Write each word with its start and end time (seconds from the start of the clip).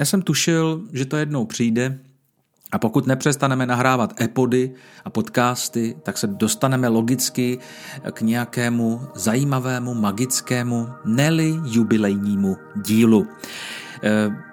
Já 0.00 0.06
jsem 0.06 0.22
tušil, 0.22 0.82
že 0.92 1.04
to 1.04 1.16
jednou 1.16 1.46
přijde 1.46 1.98
a 2.72 2.78
pokud 2.78 3.06
nepřestaneme 3.06 3.66
nahrávat 3.66 4.20
epody 4.20 4.74
a 5.04 5.10
podcasty, 5.10 5.96
tak 6.02 6.18
se 6.18 6.26
dostaneme 6.26 6.88
logicky 6.88 7.58
k 8.12 8.20
nějakému 8.20 9.00
zajímavému, 9.14 9.94
magickému, 9.94 10.88
neli 11.04 11.54
jubilejnímu 11.64 12.56
dílu. 12.76 13.28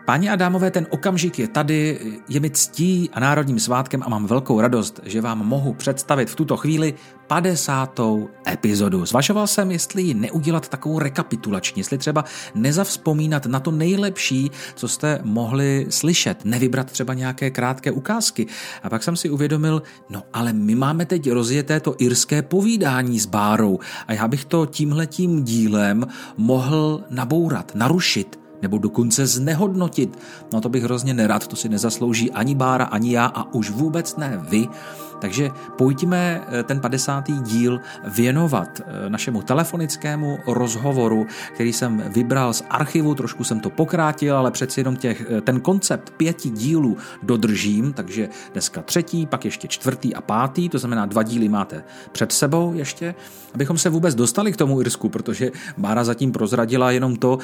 Páni 0.06 0.30
a 0.30 0.36
dámové, 0.36 0.72
ten 0.72 0.88
okamžik 0.90 1.40
je 1.40 1.48
tady, 1.48 2.00
je 2.30 2.40
mi 2.40 2.50
ctí 2.50 3.10
a 3.14 3.20
národním 3.20 3.60
svátkem 3.60 4.04
a 4.06 4.10
mám 4.10 4.26
velkou 4.26 4.62
radost, 4.62 5.00
že 5.04 5.22
vám 5.22 5.48
mohu 5.48 5.74
představit 5.74 6.30
v 6.30 6.36
tuto 6.36 6.58
chvíli 6.58 6.94
50. 7.28 8.00
epizodu. 8.48 9.06
Zvažoval 9.06 9.48
jsem, 9.48 9.72
jestli 9.72 10.02
ji 10.02 10.14
neudělat 10.14 10.70
takovou 10.70 11.00
rekapitulační, 11.00 11.80
jestli 11.80 11.98
třeba 11.98 12.26
nezavzpomínat 12.56 13.46
na 13.46 13.60
to 13.60 13.72
nejlepší, 13.72 14.52
co 14.76 14.88
jste 14.88 15.20
mohli 15.24 15.86
slyšet, 15.90 16.46
nevybrat 16.46 16.92
třeba 16.92 17.14
nějaké 17.14 17.50
krátké 17.50 17.92
ukázky. 17.92 18.48
A 18.84 18.90
pak 18.90 19.04
jsem 19.04 19.16
si 19.16 19.30
uvědomil, 19.30 19.82
no 20.10 20.24
ale 20.34 20.54
my 20.54 20.76
máme 20.76 21.06
teď 21.06 21.32
rozjeté 21.32 21.80
to 21.80 21.96
irské 21.98 22.42
povídání 22.42 23.20
s 23.20 23.26
Bárou 23.26 23.80
a 24.08 24.14
já 24.14 24.28
bych 24.28 24.46
to 24.46 24.66
tímhletím 24.66 25.44
dílem 25.44 26.08
mohl 26.38 27.04
nabourat, 27.10 27.72
narušit, 27.76 28.47
nebo 28.62 28.78
dokonce 28.78 29.28
znehodnotit. 29.28 30.20
No 30.54 30.62
to 30.62 30.70
bych 30.70 30.84
hrozně 30.84 31.14
nerad, 31.14 31.48
to 31.48 31.56
si 31.56 31.70
nezaslouží 31.70 32.32
ani 32.32 32.56
Bára, 32.56 32.86
ani 32.86 33.14
já 33.14 33.26
a 33.26 33.54
už 33.54 33.70
vůbec 33.70 34.16
ne 34.16 34.46
vy. 34.50 34.68
Takže 35.20 35.52
pojďme 35.76 36.42
eh, 36.48 36.64
ten 36.64 36.80
50. 36.80 37.32
díl 37.42 37.80
věnovat 38.04 38.82
eh, 38.82 39.10
našemu 39.10 39.42
telefonickému 39.42 40.40
rozhovoru, 40.48 41.28
který 41.54 41.74
jsem 41.74 42.04
vybral 42.08 42.54
z 42.54 42.64
archivu, 42.70 43.16
trošku 43.16 43.44
jsem 43.44 43.60
to 43.60 43.70
pokrátil, 43.70 44.38
ale 44.38 44.52
přeci 44.52 44.80
jenom 44.80 44.96
těch, 44.96 45.26
eh, 45.30 45.42
ten 45.42 45.60
koncept 45.60 46.10
pěti 46.18 46.50
dílů 46.50 46.98
dodržím, 47.24 47.94
takže 47.94 48.30
dneska 48.54 48.82
třetí, 48.82 49.26
pak 49.26 49.46
ještě 49.46 49.68
čtvrtý 49.68 50.16
a 50.16 50.22
pátý, 50.22 50.70
to 50.70 50.80
znamená 50.80 51.06
dva 51.06 51.24
díly 51.24 51.50
máte 51.50 51.84
před 52.12 52.32
sebou 52.32 52.74
ještě, 52.74 53.16
abychom 53.54 53.78
se 53.78 53.90
vůbec 53.90 54.16
dostali 54.16 54.52
k 54.52 54.58
tomu 54.58 54.82
Irsku, 54.82 55.10
protože 55.10 55.52
Bára 55.78 56.04
zatím 56.04 56.32
prozradila 56.32 56.92
jenom 56.92 57.16
to, 57.16 57.40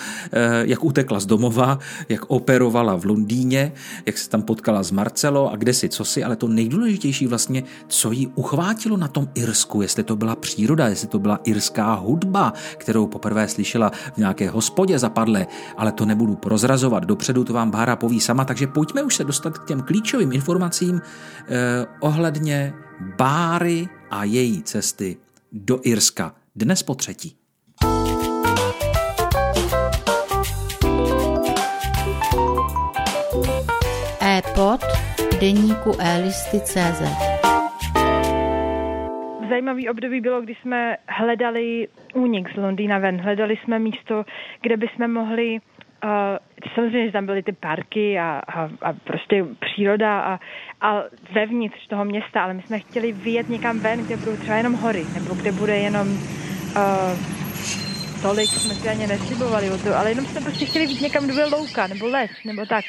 jak 0.61 0.83
utekla 0.83 1.19
z 1.19 1.25
domova, 1.25 1.79
jak 2.09 2.25
operovala 2.27 2.95
v 2.95 3.05
Londýně, 3.05 3.71
jak 4.05 4.17
se 4.17 4.29
tam 4.29 4.41
potkala 4.41 4.83
s 4.83 4.91
Marcelo 4.91 5.51
a 5.51 5.55
kde 5.55 5.73
si, 5.73 5.89
co 5.89 6.05
si, 6.05 6.23
ale 6.23 6.35
to 6.35 6.47
nejdůležitější 6.47 7.27
vlastně 7.27 7.62
co 7.87 8.11
jí 8.11 8.27
uchvátilo 8.27 8.97
na 8.97 9.07
tom 9.07 9.27
Irsku, 9.35 9.81
jestli 9.81 10.03
to 10.03 10.15
byla 10.15 10.35
příroda, 10.35 10.87
jestli 10.87 11.07
to 11.07 11.19
byla 11.19 11.39
irská 11.43 11.93
hudba, 11.93 12.53
kterou 12.77 13.07
poprvé 13.07 13.47
slyšela 13.47 13.91
v 14.13 14.17
nějaké 14.17 14.49
hospodě 14.49 14.99
zapadle, 14.99 15.47
ale 15.77 15.91
to 15.91 16.05
nebudu 16.05 16.35
prozrazovat, 16.35 17.05
dopředu 17.05 17.43
to 17.43 17.53
vám 17.53 17.71
Bára 17.71 17.95
poví 17.95 18.19
sama, 18.19 18.45
takže 18.45 18.67
pojďme 18.67 19.03
už 19.03 19.15
se 19.15 19.23
dostat 19.23 19.57
k 19.57 19.65
těm 19.65 19.81
klíčovým 19.81 20.31
informacím 20.31 21.01
eh, 21.01 21.85
ohledně 21.99 22.73
Báry 23.17 23.89
a 24.11 24.23
její 24.23 24.63
cesty 24.63 25.17
do 25.51 25.79
Irska. 25.83 26.35
Dnes 26.55 26.83
po 26.83 26.95
třetí. 26.95 27.35
e-pod 34.23 34.81
deníku 35.39 35.95
e-listy.cz 35.99 37.32
zajímavý 39.49 39.89
období 39.89 40.21
bylo, 40.21 40.41
když 40.41 40.57
jsme 40.59 40.97
hledali 41.07 41.87
únik 42.13 42.53
z 42.53 42.57
Londýna 42.57 42.97
ven. 42.99 43.21
Hledali 43.21 43.57
jsme 43.57 43.79
místo, 43.79 44.25
kde 44.61 44.77
bychom 44.77 45.13
mohli 45.13 45.59
Uh, 46.05 46.69
samozřejmě, 46.75 47.05
že 47.05 47.11
tam 47.11 47.25
byly 47.25 47.43
ty 47.43 47.51
parky 47.51 48.19
a, 48.19 48.41
a, 48.47 48.69
a 48.81 48.93
prostě 48.93 49.45
příroda 49.59 50.19
a, 50.19 50.39
a 50.81 51.03
vevnitř 51.33 51.87
toho 51.87 52.05
města, 52.05 52.43
ale 52.43 52.53
my 52.53 52.61
jsme 52.61 52.79
chtěli 52.79 53.11
vyjet 53.11 53.49
někam 53.49 53.79
ven, 53.79 54.05
kde 54.05 54.17
budou 54.17 54.35
třeba 54.37 54.57
jenom 54.57 54.73
hory, 54.73 55.03
nebo 55.13 55.35
kde 55.35 55.51
bude 55.51 55.77
jenom 55.77 56.07
uh, 56.07 57.42
tolik 58.23 58.49
jsme 58.49 58.75
si 58.75 58.89
ani 58.89 59.07
neslibovali 59.07 59.69
ale 59.95 60.11
jenom 60.11 60.25
jsme 60.25 60.41
prostě 60.41 60.65
chtěli 60.65 60.85
jít 60.85 61.01
někam, 61.01 61.27
bude 61.27 61.45
louka, 61.45 61.87
nebo 61.87 62.07
les, 62.07 62.31
nebo 62.45 62.65
tak. 62.65 62.85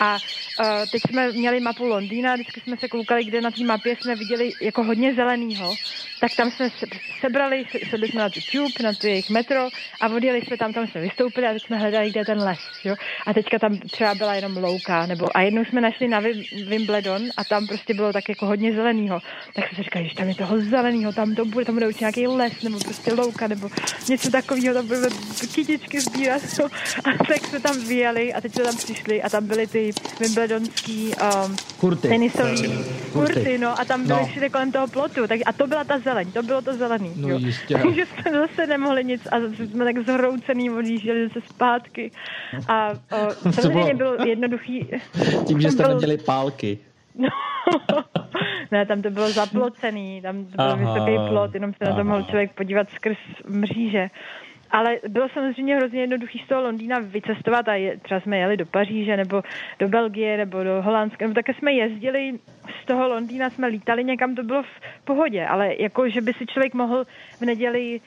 A 0.00 0.14
uh, 0.14 0.66
teď 0.92 1.02
jsme 1.08 1.32
měli 1.32 1.60
mapu 1.60 1.86
Londýna, 1.86 2.34
vždycky 2.34 2.60
jsme 2.60 2.76
se 2.76 2.88
koukali, 2.88 3.24
kde 3.24 3.40
na 3.40 3.50
té 3.50 3.64
mapě 3.64 3.96
jsme 3.96 4.14
viděli 4.16 4.50
jako 4.62 4.82
hodně 4.82 5.14
zelenýho, 5.14 5.74
tak 6.20 6.36
tam 6.36 6.50
jsme 6.50 6.70
se, 6.70 6.86
sebrali, 7.20 7.64
sedli 7.90 8.08
jsme 8.08 8.20
na 8.20 8.30
tu 8.30 8.40
tube, 8.52 8.82
na 8.82 8.92
tu 8.92 9.06
jejich 9.06 9.30
metro 9.30 9.68
a 10.00 10.08
odjeli 10.08 10.40
jsme 10.40 10.56
tam, 10.56 10.72
tam 10.72 10.86
jsme 10.86 11.00
vystoupili 11.00 11.46
a 11.46 11.52
teď 11.52 11.62
jsme 11.62 11.78
hledali, 11.78 12.10
kde 12.10 12.20
je 12.20 12.24
ten 12.24 12.38
les, 12.38 12.58
jo. 12.84 12.94
A 13.26 13.34
teďka 13.34 13.58
tam 13.58 13.78
třeba 13.78 14.14
byla 14.14 14.34
jenom 14.34 14.56
louka, 14.56 15.06
nebo 15.06 15.36
a 15.36 15.40
jednou 15.40 15.64
jsme 15.64 15.80
našli 15.80 16.08
na 16.08 16.20
Wimbledon 16.66 17.22
a 17.36 17.44
tam 17.44 17.66
prostě 17.66 17.94
bylo 17.94 18.12
tak 18.12 18.28
jako 18.28 18.46
hodně 18.46 18.72
zelenýho. 18.72 19.20
Tak 19.54 19.64
jsme 19.74 19.84
říkali, 19.84 20.08
že 20.08 20.14
tam 20.14 20.28
je 20.28 20.34
toho 20.34 20.60
zeleného, 20.60 21.12
tam 21.12 21.34
to 21.34 21.44
bude, 21.44 21.64
tam 21.64 21.74
bude 21.74 21.88
nějaký 22.00 22.26
les, 22.26 22.62
nebo 22.62 22.78
prostě 22.78 23.12
louka, 23.12 23.46
nebo 23.46 23.70
něco 24.08 24.30
takového, 24.30 24.71
tam 24.74 24.86
budeme 24.86 25.08
kytičky 25.54 26.00
sbírat. 26.00 26.42
No. 26.58 26.64
A 27.04 27.24
tak 27.24 27.46
jsme 27.46 27.60
tam 27.60 27.84
vyjeli 27.84 28.34
a 28.34 28.40
teď 28.40 28.54
jsme 28.54 28.64
tam 28.64 28.76
přišli 28.76 29.22
a 29.22 29.28
tam 29.28 29.46
byly 29.46 29.66
ty 29.66 29.90
Wimbledonský 30.20 31.10
um, 31.46 31.56
kurty. 31.80 32.08
tenisový 32.08 32.62
kurty. 33.12 33.32
kurty, 33.34 33.58
no 33.58 33.80
a 33.80 33.84
tam 33.84 34.06
byly 34.06 34.20
no. 34.20 34.26
všude 34.26 34.48
kolem 34.48 34.72
toho 34.72 34.88
plotu. 34.88 35.26
Tak, 35.26 35.40
a 35.46 35.52
to 35.52 35.66
byla 35.66 35.84
ta 35.84 35.98
zeleň, 35.98 36.32
to 36.32 36.42
bylo 36.42 36.62
to 36.62 36.74
zelený. 36.74 37.12
No 37.16 37.28
jo. 37.28 37.38
jistě. 37.38 37.74
Takže 37.82 38.06
jsme 38.06 38.32
zase 38.32 38.66
nemohli 38.66 39.04
nic 39.04 39.26
a 39.26 39.36
jsme 39.66 39.84
tak 39.84 39.98
zhroucený 39.98 40.70
odjížděli 40.70 41.30
se 41.30 41.40
zpátky. 41.40 42.10
A 42.68 42.90
o, 42.90 43.52
samozřejmě 43.52 43.94
bylo 43.94 44.16
jednoduchý. 44.26 44.86
Tím, 45.46 45.60
že 45.60 45.70
jste 45.70 45.82
byl... 45.82 45.92
neměli 45.92 46.18
pálky. 46.18 46.78
No, 47.14 47.28
ne, 48.72 48.86
tam 48.86 49.02
to 49.02 49.10
bylo 49.10 49.30
zaplocený, 49.30 50.22
tam 50.22 50.44
to 50.44 50.56
byl 50.56 50.64
Aha. 50.64 50.74
vysoký 50.74 51.28
plot, 51.28 51.54
jenom 51.54 51.72
se 51.74 51.84
na 51.84 51.96
to 51.96 52.04
mohl 52.04 52.22
člověk 52.22 52.52
podívat 52.52 52.90
skrz 52.90 53.18
mříže. 53.48 54.10
Ale 54.72 54.98
bylo 55.08 55.28
samozřejmě 55.28 55.76
hrozně 55.76 56.00
jednoduchý 56.00 56.38
z 56.38 56.48
toho 56.48 56.62
Londýna 56.62 56.98
vycestovat 56.98 57.68
a 57.68 57.74
je, 57.74 57.96
třeba 57.98 58.20
jsme 58.20 58.38
jeli 58.38 58.56
do 58.56 58.66
Paříže 58.66 59.16
nebo 59.16 59.42
do 59.78 59.88
Belgie 59.88 60.36
nebo 60.36 60.64
do 60.64 60.82
Holandska, 60.82 61.24
nebo 61.24 61.34
také 61.34 61.54
jsme 61.54 61.72
jezdili 61.72 62.38
z 62.82 62.86
toho 62.86 63.08
Londýna, 63.08 63.50
jsme 63.50 63.66
lítali 63.66 64.04
někam, 64.04 64.34
to 64.34 64.42
bylo 64.42 64.62
v 64.62 65.04
pohodě, 65.04 65.46
ale 65.46 65.74
jako, 65.78 66.08
že 66.08 66.20
by 66.20 66.32
si 66.32 66.46
člověk 66.46 66.74
mohl 66.74 67.04
v 67.38 67.40
neděli 67.40 68.00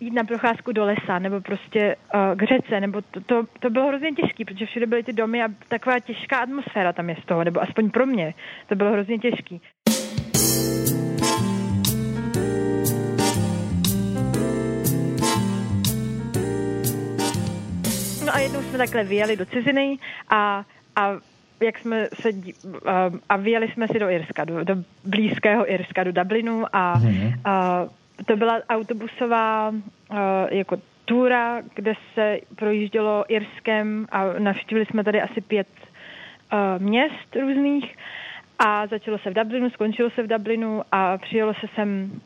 jít 0.00 0.14
na 0.14 0.24
procházku 0.24 0.72
do 0.72 0.84
lesa, 0.84 1.18
nebo 1.18 1.40
prostě 1.40 1.96
uh, 2.14 2.36
k 2.36 2.42
řece, 2.42 2.80
nebo 2.80 3.02
to, 3.02 3.20
to, 3.20 3.44
to 3.60 3.70
bylo 3.70 3.88
hrozně 3.88 4.12
těžké, 4.12 4.44
protože 4.44 4.66
všude 4.66 4.86
byly 4.86 5.02
ty 5.02 5.12
domy 5.12 5.42
a 5.42 5.48
taková 5.68 6.00
těžká 6.00 6.38
atmosféra 6.38 6.92
tam 6.92 7.10
je 7.10 7.16
z 7.22 7.26
toho, 7.26 7.44
nebo 7.44 7.62
aspoň 7.62 7.90
pro 7.90 8.06
mě 8.06 8.34
to 8.68 8.74
bylo 8.74 8.92
hrozně 8.92 9.18
těžký. 9.18 9.60
No 18.28 18.34
a 18.34 18.38
jednou 18.38 18.62
jsme 18.62 18.78
takhle 18.78 19.04
vyjeli 19.04 19.36
do 19.36 19.46
ciziny 19.46 19.98
a, 20.30 20.64
a 20.96 21.12
jak 21.60 21.78
jsme 21.78 22.08
se 22.20 22.28
a 23.28 23.36
vyjeli 23.36 23.68
jsme 23.68 23.88
si 23.88 23.98
do 23.98 24.10
Irska, 24.10 24.44
do, 24.44 24.64
do 24.64 24.76
blízkého 25.04 25.72
Irska, 25.72 26.04
do 26.04 26.12
Dublinu 26.12 26.64
a, 26.72 26.98
mm-hmm. 26.98 27.40
a 27.44 27.84
to 28.26 28.36
byla 28.36 28.60
autobusová 28.68 29.72
jako 30.50 30.76
túra, 31.04 31.62
kde 31.74 31.94
se 32.14 32.38
projíždělo 32.56 33.24
Irskem 33.28 34.06
a 34.10 34.24
navštívili 34.38 34.86
jsme 34.86 35.04
tady 35.04 35.22
asi 35.22 35.40
pět 35.40 35.68
měst 36.78 37.36
různých 37.40 37.96
a 38.58 38.86
začalo 38.86 39.18
se 39.18 39.30
v 39.30 39.34
Dublinu, 39.34 39.70
skončilo 39.70 40.10
se 40.10 40.22
v 40.22 40.26
Dublinu 40.26 40.82
a 40.92 41.18
přijelo 41.18 41.54
se 41.54 41.66
sem, 41.74 42.20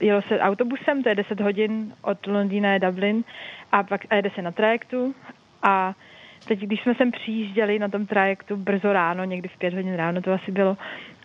jelo 0.00 0.22
se 0.22 0.40
autobusem, 0.40 1.02
to 1.02 1.08
je 1.08 1.14
10 1.14 1.40
hodin 1.40 1.94
od 2.02 2.26
Londýna 2.26 2.72
je 2.72 2.78
Dublin 2.78 3.24
a 3.72 3.82
pak 3.82 4.00
a 4.10 4.14
jede 4.14 4.30
se 4.30 4.42
na 4.42 4.50
trajektu 4.50 5.14
a 5.62 5.94
teď, 6.48 6.60
když 6.60 6.82
jsme 6.82 6.94
sem 6.94 7.10
přijížděli 7.10 7.78
na 7.78 7.88
tom 7.88 8.06
trajektu 8.06 8.56
brzo 8.56 8.92
ráno, 8.92 9.24
někdy 9.24 9.48
v 9.48 9.58
pět 9.58 9.74
hodin 9.74 9.94
ráno 9.94 10.22
to 10.22 10.32
asi 10.32 10.52
bylo, 10.52 10.76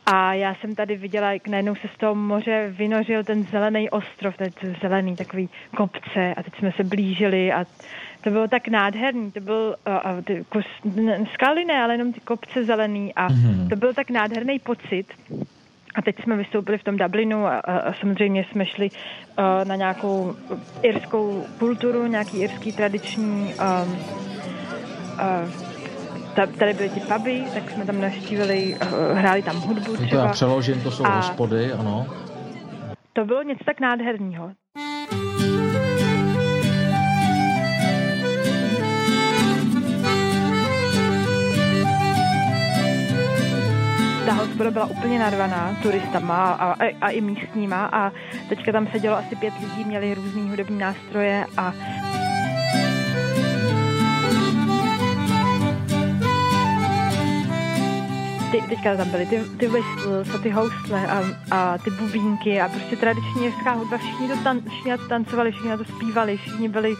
a 0.05 0.33
já 0.33 0.55
jsem 0.55 0.75
tady 0.75 0.95
viděla, 0.95 1.33
jak 1.33 1.47
najednou 1.47 1.75
se 1.75 1.87
z 1.95 1.97
toho 1.97 2.15
moře 2.15 2.73
vynořil 2.77 3.23
ten 3.23 3.43
zelený 3.43 3.89
ostrov, 3.89 4.37
ten 4.37 4.75
zelený 4.81 5.15
takový 5.15 5.49
kopce 5.77 6.33
a 6.37 6.43
teď 6.43 6.55
jsme 6.55 6.71
se 6.71 6.83
blížili 6.83 7.53
a 7.53 7.65
to 8.21 8.29
bylo 8.29 8.47
tak 8.47 8.67
nádherný, 8.67 9.31
to 9.31 9.39
byl 9.39 9.75
a 9.85 10.21
ty, 10.21 10.45
kus, 10.49 10.65
skaly 11.33 11.65
ne, 11.65 11.83
ale 11.83 11.93
jenom 11.93 12.13
ty 12.13 12.19
kopce 12.19 12.65
zelený 12.65 13.13
a 13.13 13.27
mm-hmm. 13.27 13.69
to 13.69 13.75
byl 13.75 13.93
tak 13.93 14.09
nádherný 14.09 14.59
pocit. 14.59 15.05
A 15.95 16.01
teď 16.01 16.23
jsme 16.23 16.37
vystoupili 16.37 16.77
v 16.77 16.83
tom 16.83 16.97
Dublinu 16.97 17.45
a, 17.45 17.59
a, 17.59 17.77
a 17.77 17.93
samozřejmě 17.93 18.45
jsme 18.51 18.65
šli 18.65 18.89
uh, 18.89 19.67
na 19.67 19.75
nějakou 19.75 20.35
irskou 20.81 21.45
kulturu, 21.59 22.07
nějaký 22.07 22.37
irský 22.37 22.71
tradiční 22.71 23.53
um, 23.53 23.97
uh, 25.13 26.47
tady 26.59 26.73
byly 26.73 26.89
ty 26.89 26.99
puby, 26.99 27.43
tak 27.53 27.71
jsme 27.71 27.85
tam 27.85 28.01
navštívili, 28.01 28.75
uh, 28.81 29.17
hráli 29.17 29.41
tam 29.41 29.55
hudbu 29.55 29.93
třeba. 29.93 30.09
To 30.09 30.15
já 30.15 30.27
přeložím, 30.27 30.81
to 30.81 30.91
jsou 30.91 31.05
a 31.05 31.15
hospody, 31.15 31.73
ano. 31.73 32.07
To 33.13 33.25
bylo 33.25 33.43
něco 33.43 33.63
tak 33.63 33.79
nádherného. 33.79 34.51
Hospoda 44.61 44.85
byla 44.85 44.97
úplně 44.97 45.19
narvaná 45.19 45.77
turistama 45.83 46.51
a, 46.51 46.73
a, 46.73 46.97
a 47.01 47.09
i 47.09 47.21
místníma 47.21 47.85
a 47.85 48.11
teďka 48.49 48.71
tam 48.71 48.87
sedělo 48.87 49.17
asi 49.17 49.35
pět 49.35 49.53
lidí, 49.61 49.83
měli 49.85 50.13
různý 50.13 50.49
hudební 50.49 50.79
nástroje 50.79 51.45
a 51.57 51.73
ty, 58.51 58.61
teďka 58.69 58.97
tam 58.97 59.09
byly 59.09 59.25
ty, 59.25 59.43
ty 59.57 59.67
whistles 59.67 60.35
a 60.35 60.37
ty 60.37 60.49
housle 60.49 61.07
a, 61.07 61.23
a 61.51 61.77
ty 61.77 61.89
bubínky 61.89 62.61
a 62.61 62.69
prostě 62.69 62.95
tradiční 62.95 63.43
jirská 63.43 63.71
hudba, 63.71 63.97
všichni 63.97 64.27
to, 64.27 64.37
tan, 64.43 64.61
všichni 64.61 64.97
to 64.97 65.07
tancovali, 65.07 65.51
všichni 65.51 65.77
to 65.77 65.85
zpívali, 65.85 66.37
všichni 66.37 66.69
byli 66.69 66.91
uh, 66.91 66.99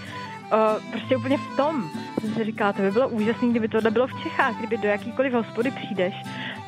prostě 0.92 1.18
úplně 1.18 1.38
v 1.38 1.58
tom. 1.58 1.90
Jsem 2.22 2.34
si 2.34 2.44
říkala, 2.44 2.74
to 2.74 2.82
by 2.82 2.92
bylo 2.92 3.10
úžasné, 3.10 3.48
kdyby 3.48 3.68
tohle 3.68 3.92
bylo 3.92 4.08
v 4.08 4.24
Čechách, 4.24 4.56
kdyby 4.58 4.78
do 4.78 4.88
jakýkoliv 4.88 5.34
hospody 5.34 5.72
přijdeš, 5.72 6.14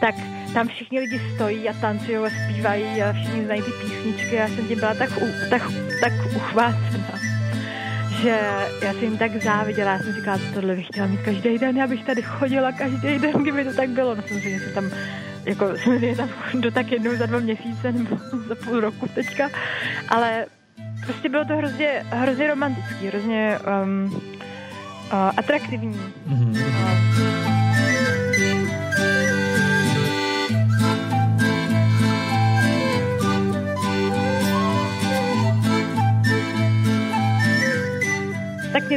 tak 0.04 0.16
tam 0.54 0.68
všichni 0.68 1.00
lidi 1.00 1.22
stojí 1.36 1.70
a 1.70 1.74
tancují 1.74 2.18
a 2.18 2.30
zpívají 2.30 3.02
a 3.02 3.14
všichni 3.14 3.46
znají 3.46 3.62
ty 3.62 3.72
písničky. 3.72 4.36
Já 4.36 4.48
jsem 4.48 4.68
tím 4.68 4.80
byla 4.80 4.94
tak, 4.94 5.10
tak, 5.50 5.62
tak 6.02 6.14
uchvácená 6.36 7.24
že 8.22 8.40
já 8.82 8.94
jsem 8.94 9.04
jim 9.04 9.18
tak 9.18 9.44
záviděla, 9.44 9.92
já 9.92 10.00
jsem 10.00 10.14
říkala, 10.14 10.38
že 10.38 10.54
tohle 10.54 10.76
bych 10.76 10.88
chtěla 10.88 11.08
mít 11.08 11.22
každý 11.22 11.58
den, 11.58 11.78
já 11.78 11.88
bych 11.88 12.06
tady 12.06 12.22
chodila 12.22 12.72
každý 12.72 13.20
den, 13.20 13.32
kdyby 13.32 13.64
to 13.64 13.74
tak 13.74 13.90
bylo. 13.90 14.16
No 14.16 14.22
samozřejmě 14.28 14.60
se 14.60 14.70
tam, 14.74 14.92
jako 15.46 15.78
samozřejmě 15.84 16.16
tam 16.16 16.30
do 16.54 16.72
tak 16.72 16.92
jednou 16.92 17.16
za 17.16 17.26
dva 17.26 17.40
měsíce 17.40 17.92
nebo 17.92 18.18
za 18.48 18.56
půl 18.56 18.80
roku 18.80 19.08
teďka, 19.08 19.50
ale 20.10 20.46
prostě 21.06 21.30
bylo 21.30 21.46
to 21.46 21.58
hrozně, 21.58 22.06
hrozně 22.10 22.48
romantický, 22.48 23.08
hrozně 23.08 23.60
um, 23.84 24.06
uh, 24.16 24.22
atraktivní. 25.38 26.00
Mm-hmm. 26.30 26.66
Uh, 27.38 27.43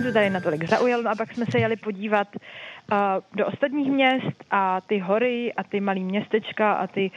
to 0.07 0.13
tady 0.13 0.31
natolik 0.31 0.65
zaujalo 0.65 1.03
no 1.03 1.11
a 1.11 1.15
pak 1.15 1.33
jsme 1.33 1.47
se 1.51 1.59
jeli 1.59 1.77
podívat 1.77 2.29
uh, 2.37 2.99
do 3.37 3.47
ostatních 3.47 3.91
měst 3.91 4.45
a 4.51 4.81
ty 4.81 4.99
hory 4.99 5.53
a 5.55 5.63
ty 5.63 5.81
malé 5.81 6.01
městečka 6.01 6.73
a 6.73 6.87
ty 6.87 7.11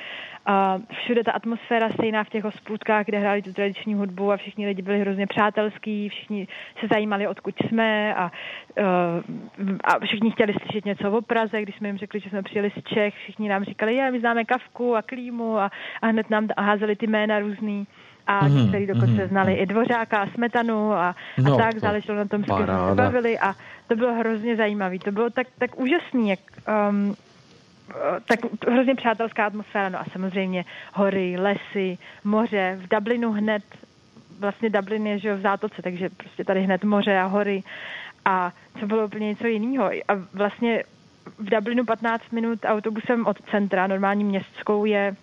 uh, 0.49 0.81
všude 0.93 1.23
ta 1.23 1.31
atmosféra 1.31 1.89
stejná 1.89 2.23
v 2.23 2.29
těch 2.29 2.43
hospůdkách, 2.43 3.05
kde 3.05 3.19
hráli 3.19 3.41
tu 3.41 3.53
tradiční 3.53 3.93
hudbu 3.93 4.31
a 4.31 4.37
všichni 4.37 4.67
lidi 4.67 4.81
byli 4.81 4.99
hrozně 4.99 5.27
přátelský, 5.27 6.09
všichni 6.09 6.47
se 6.79 6.87
zajímali, 6.91 7.27
odkud 7.27 7.55
jsme 7.67 8.15
a, 8.15 8.31
uh, 8.79 9.67
a 9.83 9.99
všichni 9.99 10.31
chtěli 10.31 10.53
slyšet 10.53 10.85
něco 10.85 11.11
o 11.11 11.21
Praze, 11.21 11.61
když 11.61 11.75
jsme 11.75 11.87
jim 11.87 11.97
řekli, 11.97 12.19
že 12.19 12.29
jsme 12.29 12.43
přijeli 12.43 12.71
z 12.79 12.83
Čech, 12.93 13.15
všichni 13.15 13.49
nám 13.49 13.63
říkali, 13.63 13.95
je, 13.95 14.11
my 14.11 14.19
známe 14.19 14.45
Kavku 14.45 14.95
a 14.95 15.01
Klímu 15.01 15.57
a, 15.57 15.71
a 16.01 16.07
hned 16.07 16.29
nám 16.29 16.47
házeli 16.57 16.95
ty 16.95 17.07
jména 17.07 17.39
různý 17.39 17.87
a 18.29 18.45
mm-hmm, 18.45 18.61
někteří 18.61 18.87
dokonce 18.87 19.11
mm-hmm. 19.11 19.27
znali 19.27 19.53
i 19.53 19.65
Dvořáka 19.65 20.21
a 20.21 20.27
Smetanu 20.27 20.93
a, 20.93 21.15
no, 21.37 21.53
a 21.53 21.57
tak, 21.57 21.79
záleželo 21.79 22.17
na 22.17 22.25
tom, 22.25 22.43
s 22.43 22.45
kým 22.45 22.65
se 22.89 22.95
bavili 22.95 23.39
a 23.39 23.55
to 23.87 23.95
bylo 23.95 24.13
hrozně 24.13 24.55
zajímavé. 24.55 24.99
To 24.99 25.11
bylo 25.11 25.29
tak, 25.29 25.47
tak 25.57 25.79
úžasný, 25.79 26.29
jak 26.29 26.39
um, 26.89 27.15
tak 28.25 28.39
hrozně 28.67 28.95
přátelská 28.95 29.45
atmosféra, 29.45 29.89
no 29.89 29.99
a 29.99 30.05
samozřejmě 30.11 30.65
hory, 30.93 31.37
lesy, 31.37 31.97
moře, 32.23 32.79
v 32.81 32.95
Dublinu 32.95 33.31
hned, 33.31 33.63
vlastně 34.39 34.69
Dublin 34.69 35.07
je 35.07 35.19
že 35.19 35.35
v 35.35 35.41
zátoce, 35.41 35.81
takže 35.81 36.09
prostě 36.09 36.43
tady 36.43 36.61
hned 36.61 36.83
moře 36.83 37.19
a 37.19 37.25
hory 37.25 37.63
a 38.25 38.53
to 38.79 38.87
bylo 38.87 39.05
úplně 39.05 39.27
něco 39.27 39.47
jiného. 39.47 39.85
A 40.07 40.13
vlastně 40.33 40.83
v 41.37 41.49
Dublinu 41.49 41.85
15 41.85 42.31
minut 42.31 42.59
autobusem 42.65 43.25
od 43.25 43.37
centra, 43.51 43.87
normální 43.87 44.23
městskou 44.23 44.85
je 44.85 45.15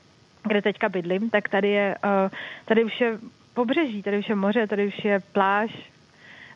kde 0.46 0.62
teďka 0.62 0.88
bydlím, 0.88 1.30
tak 1.30 1.48
tady 1.48 1.68
je, 1.68 1.96
uh, 2.04 2.30
tady 2.64 2.84
už 2.84 3.00
je 3.00 3.18
pobřeží, 3.54 4.02
tady 4.02 4.18
už 4.18 4.28
je 4.28 4.34
moře, 4.34 4.66
tady 4.66 4.86
už 4.86 5.04
je 5.04 5.20
pláž, 5.20 5.70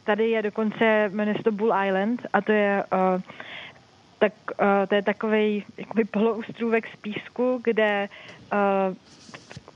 tady 0.05 0.31
je 0.31 0.43
dokonce, 0.43 1.09
jmenuje 1.13 1.37
se 1.37 1.43
to 1.43 1.53
Bull 1.53 1.75
Island 1.87 2.27
a 2.33 2.41
to 2.41 2.53
je 2.53 2.85
uh, 2.93 3.23
tak 4.19 4.33
uh, 4.51 4.87
to 4.89 4.95
je 4.95 5.03
takový 5.03 5.65
jakoby 5.79 6.05
poloustrůvek 6.05 6.87
z 6.87 6.97
písku, 6.97 7.61
kde 7.65 8.09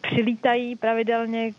přilítají 0.00 0.76
pravidelně 0.76 1.52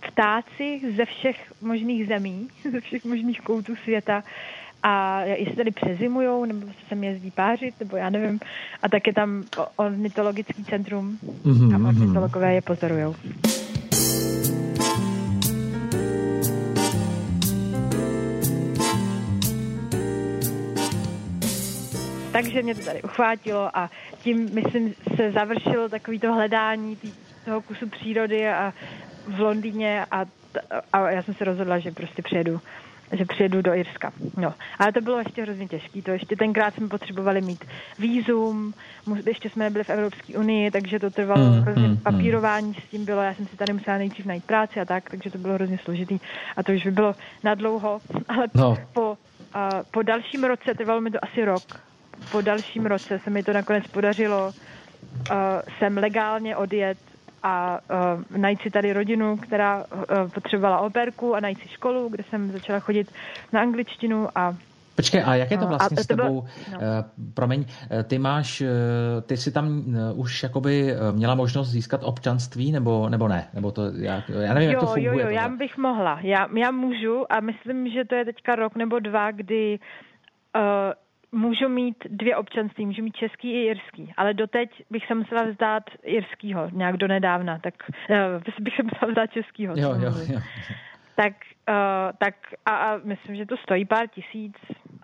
ptáci 0.00 0.80
ze 0.96 1.04
všech 1.04 1.52
možných 1.62 2.08
zemí, 2.08 2.48
ze 2.70 2.80
všech 2.80 3.04
možných 3.04 3.40
koutů 3.40 3.76
světa 3.76 4.22
a 4.86 5.20
jestli 5.20 5.56
tady 5.56 5.70
přezimujou, 5.70 6.44
nebo 6.44 6.66
se 6.66 6.88
sem 6.88 7.04
jezdí 7.04 7.30
pářit, 7.30 7.74
nebo 7.80 7.96
já 7.96 8.10
nevím. 8.10 8.40
A 8.82 8.88
tak 8.88 9.06
je 9.06 9.12
tam 9.12 9.44
ornitologický 9.76 10.64
centrum 10.64 11.18
mm-hmm, 11.44 11.74
a 11.74 11.78
mhm. 11.78 11.86
ornitologové 11.86 12.54
je 12.54 12.62
pozorujou. 12.62 13.14
Takže 22.32 22.62
mě 22.62 22.74
to 22.74 22.84
tady 22.84 23.02
uchvátilo 23.02 23.78
a 23.78 23.90
tím, 24.22 24.54
myslím, 24.54 24.94
se 25.16 25.32
završilo 25.32 25.88
takový 25.88 26.18
hledání 26.18 26.96
tý, 26.96 27.12
toho 27.44 27.60
kusu 27.60 27.88
přírody 27.88 28.48
a 28.48 28.72
v 29.28 29.40
Londýně 29.40 30.06
a, 30.10 30.24
a 30.92 31.10
já 31.10 31.22
jsem 31.22 31.34
se 31.34 31.44
rozhodla, 31.44 31.78
že 31.78 31.90
prostě 31.90 32.22
přijedu 32.22 32.60
že 33.12 33.24
přijedu 33.24 33.62
do 33.62 33.74
Irska. 33.74 34.12
No, 34.36 34.54
ale 34.78 34.92
to 34.92 35.00
bylo 35.00 35.18
ještě 35.18 35.42
hrozně 35.42 35.68
těžké. 35.68 36.02
To 36.02 36.10
ještě 36.10 36.36
tenkrát 36.36 36.74
jsme 36.74 36.88
potřebovali 36.88 37.40
mít 37.40 37.64
výzum, 37.98 38.74
ještě 39.26 39.50
jsme 39.50 39.64
nebyli 39.64 39.84
v 39.84 39.90
Evropské 39.90 40.38
unii, 40.38 40.70
takže 40.70 40.98
to 40.98 41.10
trvalo 41.10 41.44
mm, 41.44 41.60
hrozně 41.60 41.88
mm, 41.88 41.96
papírování 41.96 42.74
s 42.74 42.90
tím 42.90 43.04
bylo. 43.04 43.22
Já 43.22 43.34
jsem 43.34 43.46
si 43.46 43.56
tady 43.56 43.72
musela 43.72 43.98
nejdřív 43.98 44.26
najít 44.26 44.44
práci 44.44 44.80
a 44.80 44.84
tak, 44.84 45.10
takže 45.10 45.30
to 45.30 45.38
bylo 45.38 45.54
hrozně 45.54 45.78
složitý. 45.78 46.18
A 46.56 46.62
to 46.62 46.72
už 46.72 46.84
by 46.84 46.90
bylo 46.90 47.14
na 47.44 47.54
dlouho, 47.54 48.00
ale 48.28 48.46
no. 48.54 48.76
po, 48.92 49.10
uh, 49.10 49.70
po 49.90 50.02
dalším 50.02 50.44
roce, 50.44 50.74
trvalo 50.74 51.00
mi 51.00 51.10
to 51.10 51.18
asi 51.24 51.44
rok, 51.44 51.62
po 52.32 52.40
dalším 52.40 52.86
roce 52.86 53.18
se 53.18 53.30
mi 53.30 53.42
to 53.42 53.52
nakonec 53.52 53.86
podařilo 53.86 54.46
uh, 54.46 55.36
sem 55.78 55.98
legálně 55.98 56.56
odjet 56.56 56.98
a 57.46 57.78
uh, 57.90 58.38
najít 58.38 58.60
si 58.62 58.70
tady 58.70 58.92
rodinu, 58.92 59.36
která 59.36 59.84
uh, 59.84 60.30
potřebovala 60.34 60.80
operku 60.80 61.34
a 61.34 61.40
najít 61.40 61.58
si 61.58 61.68
školu, 61.68 62.08
kde 62.08 62.24
jsem 62.24 62.52
začala 62.52 62.80
chodit 62.80 63.12
na 63.52 63.60
angličtinu 63.60 64.28
a 64.34 64.54
Počkej, 64.96 65.22
a 65.26 65.34
jak 65.34 65.50
je 65.50 65.58
to 65.58 65.66
vlastně 65.66 65.96
a 65.98 66.02
s 66.02 66.06
tebou? 66.06 66.40
Bylo, 66.40 66.44
no. 66.72 66.78
Promiň, 67.34 67.64
ty 68.04 68.18
máš, 68.18 68.62
ty 69.26 69.36
si 69.36 69.52
tam 69.52 69.84
už 70.14 70.42
jakoby 70.42 70.94
měla 71.12 71.34
možnost 71.34 71.68
získat 71.68 72.00
občanství, 72.04 72.72
nebo, 72.72 73.08
nebo 73.08 73.28
ne? 73.28 73.48
Nebo 73.54 73.70
to, 73.72 73.82
já, 73.96 74.22
já 74.28 74.54
nevím, 74.54 74.70
jo, 74.70 74.72
jak 74.72 74.80
to 74.80 74.86
funguje. 74.86 75.04
Jo, 75.04 75.12
jo, 75.12 75.18
tohle. 75.18 75.34
já 75.34 75.48
bych 75.48 75.76
mohla. 75.76 76.18
Já, 76.22 76.48
já 76.56 76.70
můžu 76.70 77.32
a 77.32 77.40
myslím, 77.40 77.88
že 77.88 78.04
to 78.04 78.14
je 78.14 78.24
teďka 78.24 78.54
rok 78.54 78.76
nebo 78.76 78.98
dva, 78.98 79.30
kdy 79.30 79.78
uh, 80.56 80.62
můžu 81.32 81.68
mít 81.68 81.96
dvě 82.10 82.36
občanství, 82.36 82.86
můžu 82.86 83.02
mít 83.02 83.16
český 83.16 83.52
i 83.52 83.66
irský, 83.66 84.12
ale 84.16 84.34
doteď 84.34 84.70
bych 84.90 85.06
se 85.06 85.14
musela 85.14 85.42
vzdát 85.42 85.82
irskýho, 86.02 86.70
nějak 86.72 86.96
do 86.96 87.08
nedávna, 87.08 87.58
tak 87.58 87.74
uh, 88.10 88.16
bych 88.60 88.76
se 88.76 88.82
musela 88.82 89.10
vzdát 89.10 89.32
českýho. 89.32 89.74
Jo, 89.76 89.94
jo, 89.94 90.12
jo. 90.28 90.40
Tak, 91.16 91.32
uh, 91.68 91.74
tak 92.18 92.34
a, 92.66 92.76
a 92.76 93.00
myslím, 93.04 93.36
že 93.36 93.46
to 93.46 93.56
stojí 93.56 93.84
pár 93.84 94.06
tisíc 94.06 94.56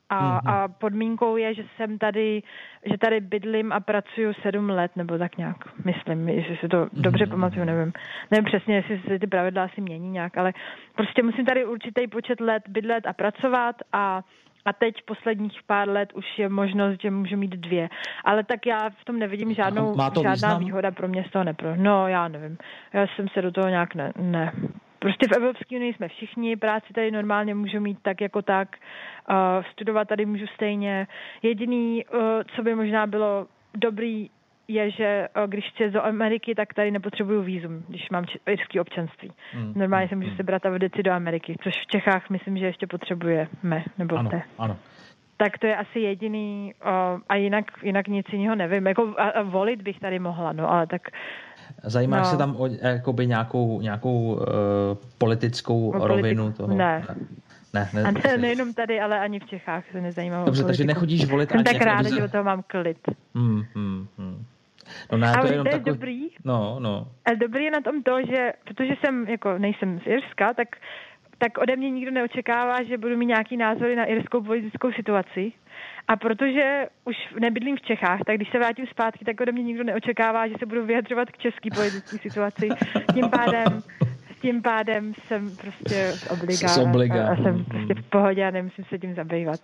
a, 0.09 0.41
mm-hmm. 0.41 0.51
a 0.51 0.69
podmínkou 0.69 1.37
je, 1.37 1.55
že 1.55 1.65
jsem 1.77 1.99
tady, 1.99 2.43
že 2.85 2.99
tady 2.99 3.21
bydlím 3.21 3.73
a 3.73 3.81
pracuju 3.81 4.33
sedm 4.43 4.71
let, 4.71 4.91
nebo 4.97 5.19
tak 5.19 5.37
nějak, 5.37 5.57
myslím, 5.85 6.29
jestli 6.29 6.57
si 6.57 6.69
to 6.69 6.77
mm-hmm. 6.77 7.01
dobře 7.01 7.27
pamatuju, 7.27 7.65
nevím. 7.65 7.93
Nevím 8.31 8.45
přesně, 8.45 8.75
jestli 8.75 9.01
se 9.09 9.19
ty 9.19 9.27
pravidla 9.27 9.65
asi 9.65 9.81
mění 9.81 10.11
nějak, 10.11 10.39
ale 10.39 10.53
prostě 10.95 11.23
musím 11.23 11.45
tady 11.45 11.65
určitý 11.65 12.07
počet 12.07 12.41
let 12.41 12.63
bydlet 12.69 13.07
a 13.07 13.13
pracovat 13.13 13.77
a 13.93 14.23
a 14.65 14.73
teď 14.73 14.95
posledních 15.05 15.63
pár 15.67 15.89
let 15.89 16.13
už 16.15 16.39
je 16.39 16.49
možnost, 16.49 17.03
že 17.03 17.11
můžu 17.11 17.37
mít 17.37 17.57
dvě. 17.57 17.89
Ale 18.25 18.45
tak 18.45 18.67
já 18.67 18.91
v 18.91 19.05
tom 19.05 19.19
nevidím 19.19 19.55
žádnou, 19.55 19.95
Má 19.97 20.11
to 20.11 20.23
žádná 20.23 20.33
význam? 20.33 20.59
výhoda 20.59 20.91
pro 20.91 21.09
mě 21.09 21.25
z 21.29 21.31
toho 21.31 21.45
nepro. 21.45 21.77
No, 21.77 22.09
já 22.09 22.29
nevím. 22.29 22.59
Já 22.93 23.07
jsem 23.07 23.29
se 23.29 23.43
do 23.43 23.53
toho 23.53 23.69
nějak 23.69 23.95
ne, 23.95 24.13
ne. 24.19 24.53
Prostě 24.99 25.29
v 25.29 25.37
Evropské 25.37 25.77
unii 25.77 25.95
jsme 25.95 26.09
všichni, 26.09 26.57
práci 26.57 26.93
tady 26.93 27.11
normálně 27.11 27.55
můžu 27.55 27.81
mít 27.81 27.99
tak 28.03 28.21
jako 28.21 28.43
tak, 28.43 28.77
uh, 29.31 29.37
studovat 29.73 30.09
tady 30.09 30.27
můžu 30.27 30.47
stejně. 30.47 31.07
Jediný, 31.43 32.05
uh, 32.05 32.21
co 32.57 32.63
by 32.63 32.75
možná 32.75 33.07
bylo 33.07 33.47
dobrý 33.75 34.31
je, 34.75 34.91
že 34.91 35.05
eh, 35.05 35.47
když 35.47 35.65
chci 35.69 35.91
do 35.91 36.05
Ameriky, 36.05 36.55
tak 36.55 36.75
tady 36.75 36.91
nepotřebuju 36.91 37.43
výzum, 37.43 37.85
když 37.89 38.11
mám 38.11 38.25
irský 38.47 38.81
občanství. 38.81 39.33
Hmm. 39.53 39.73
Normálně 39.77 40.09
se 40.09 40.17
můžu 40.17 40.29
hmm. 40.29 40.37
sebrat 40.37 40.67
a 40.67 40.71
vydat 40.71 40.93
si 40.97 41.03
do 41.03 41.13
Ameriky, 41.13 41.57
což 41.63 41.75
v 41.75 41.87
Čechách 41.87 42.31
myslím, 42.31 42.59
že 42.59 42.67
ještě 42.67 42.87
potřebujeme, 42.87 43.85
nebo 43.99 44.17
ano, 44.17 44.31
te. 44.31 44.43
Ano. 44.59 44.77
Tak 45.37 45.59
to 45.59 45.67
je 45.67 45.77
asi 45.77 46.01
jediný 46.01 46.75
uh, 46.85 47.21
a 47.29 47.37
jinak, 47.37 47.65
jinak 47.83 48.09
nic 48.09 48.27
jiného 48.33 48.55
nevím. 48.55 48.87
Jako, 48.87 49.15
a, 49.19 49.29
a 49.29 49.43
volit 49.43 49.83
bych 49.83 50.01
tady 50.01 50.19
mohla, 50.19 50.53
no 50.53 50.71
ale 50.71 50.87
tak 50.87 51.03
Zajímáš 51.85 52.23
no. 52.23 52.31
se 52.31 52.37
tam 52.37 52.57
o 52.57 52.67
jakoby 52.67 53.27
nějakou, 53.27 53.81
nějakou 53.81 54.35
uh, 54.35 54.45
politickou 55.19 55.91
o 55.91 56.07
rovinu 56.07 56.53
toho? 56.53 56.75
Ne. 56.75 57.07
Ne, 57.75 57.89
ne, 57.93 58.03
a 58.03 58.11
ne, 58.11 58.39
nejenom 58.39 58.75
tady, 58.75 59.01
ale 59.01 59.21
ani 59.21 59.41
v 59.41 59.47
Čechách 59.47 59.85
se 59.93 60.01
nezajímám 60.01 60.45
Dobře, 60.45 60.65
takže 60.65 60.85
nechodíš 60.85 61.31
volit 61.31 61.49
Jsem 61.51 61.59
ani 61.59 61.65
tak 61.65 61.83
ráda, 61.83 62.09
že 62.17 62.25
o 62.25 62.29
toho 62.29 62.45
mám 62.45 62.63
klid. 62.67 62.99
Hmm, 63.35 63.63
hmm, 63.75 64.07
hmm. 64.19 64.22
No 65.13 65.19
ne, 65.19 65.33
to 65.41 65.47
je, 65.47 65.53
jenom 65.53 65.65
to 65.65 65.69
je 65.69 65.79
takový... 65.79 65.95
dobrý. 65.95 66.29
No, 66.45 66.77
no. 66.81 67.09
Ale 67.25 67.37
dobrý 67.37 67.65
je 67.65 67.71
na 67.71 67.81
tom 67.81 68.03
to, 68.03 68.19
že 68.31 68.53
protože 68.65 68.95
jsem, 69.01 69.29
jako 69.29 69.59
nejsem 69.59 70.01
z 70.01 70.07
Irska, 70.07 70.55
tak, 70.55 70.69
tak 71.39 71.59
ode 71.59 71.77
mě 71.77 71.91
nikdo 71.91 72.11
neočekává, 72.11 72.83
že 72.83 72.99
budu 72.99 73.17
mít 73.17 73.27
nějaký 73.27 73.57
názory 73.57 73.97
na 73.97 74.05
irskou 74.05 74.43
politickou 74.43 74.93
situaci. 74.93 75.53
A 76.09 76.17
protože 76.17 76.87
už 77.05 77.17
nebydlím 77.41 77.77
v 77.77 77.83
Čechách, 77.83 78.21
tak 78.27 78.37
když 78.37 78.51
se 78.51 78.59
vrátím 78.59 78.87
zpátky, 78.87 79.25
tak 79.25 79.41
ode 79.41 79.53
mě 79.53 79.63
nikdo 79.63 79.85
neočekává, 79.85 80.49
že 80.49 80.55
se 80.59 80.67
budu 80.67 80.87
vyjadřovat 80.87 81.31
k 81.31 81.39
české 81.39 81.71
politické 81.75 82.19
situaci. 82.19 82.69
Tím 83.15 83.31
pádem 83.31 83.83
tím 84.43 84.63
pádem 84.63 85.15
jsem 85.27 85.57
prostě 85.57 86.13
obliga, 86.31 86.83
obliga. 86.83 87.29
a 87.29 87.37
jsem 87.37 87.65
prostě 87.65 87.95
v 87.95 88.11
pohodě 88.11 88.47
a 88.47 88.51
nemusím 88.51 88.85
se 88.85 88.99
tím 88.99 89.15
zabývat. 89.15 89.61